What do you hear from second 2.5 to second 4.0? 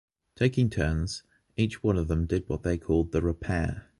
they called the repair.